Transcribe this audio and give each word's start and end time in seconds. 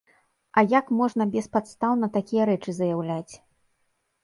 А 0.59 0.63
як 0.71 0.87
можна 1.01 1.27
беспадстаўна 1.35 2.11
такія 2.17 2.43
рэчы 2.53 2.77
заяўляць. 2.81 3.31